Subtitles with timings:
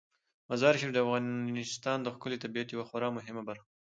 [0.49, 3.73] مزارشریف د افغانستان د ښکلي طبیعت یوه خورا مهمه برخه ده.